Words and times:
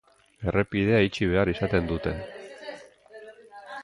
Errepidea 0.51 1.01
itxi 1.09 1.27
behar 1.33 1.51
izan 1.53 1.87
dute. 1.91 2.15